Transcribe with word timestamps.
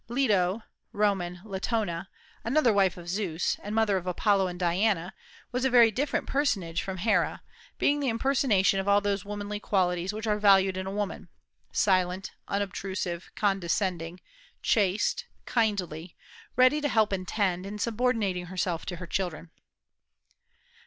Leto 0.07 0.63
(Roman 0.93 1.41
Latona), 1.45 2.09
another 2.43 2.73
wife 2.73 2.97
of 2.97 3.07
Zeus, 3.07 3.59
and 3.61 3.75
mother 3.75 3.97
of 3.97 4.07
Apollo 4.07 4.47
and 4.47 4.59
Diana, 4.59 5.13
was 5.51 5.63
a 5.63 5.69
very 5.69 5.91
different 5.91 6.25
personage 6.25 6.81
from 6.81 6.97
Hera, 6.97 7.43
being 7.77 7.99
the 7.99 8.09
impersonation 8.09 8.79
of 8.79 8.87
all 8.87 8.99
those 8.99 9.23
womanly 9.25 9.59
qualities 9.59 10.11
which 10.11 10.25
are 10.25 10.39
valued 10.39 10.75
in 10.75 10.95
woman, 10.95 11.29
silent, 11.71 12.31
unobtrusive, 12.47 13.29
condescending, 13.35 14.19
chaste, 14.63 15.27
kindly, 15.45 16.15
ready 16.55 16.81
to 16.81 16.89
help 16.89 17.11
and 17.11 17.27
tend, 17.27 17.67
and 17.67 17.79
subordinating 17.79 18.47
herself 18.47 18.87
to 18.87 18.95
her 18.95 19.05
children. 19.05 19.51